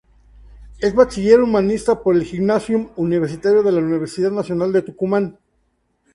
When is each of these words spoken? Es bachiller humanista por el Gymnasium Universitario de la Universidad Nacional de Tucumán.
Es 0.79 0.95
bachiller 0.95 1.41
humanista 1.43 2.01
por 2.01 2.15
el 2.15 2.23
Gymnasium 2.23 2.89
Universitario 2.95 3.61
de 3.61 3.71
la 3.71 3.81
Universidad 3.81 4.31
Nacional 4.31 4.73
de 4.73 4.81
Tucumán. 4.81 5.37